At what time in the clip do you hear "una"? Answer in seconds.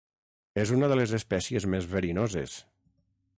0.77-0.89